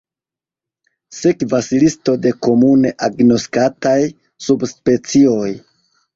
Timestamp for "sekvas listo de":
1.17-2.31